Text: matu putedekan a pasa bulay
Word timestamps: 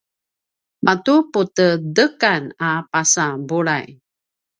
matu 0.85 1.15
putedekan 1.33 2.43
a 2.69 2.71
pasa 2.91 3.25
bulay 3.47 3.85